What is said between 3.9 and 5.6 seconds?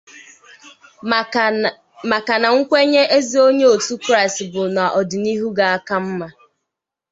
Kraịst bụ na ọdịnihu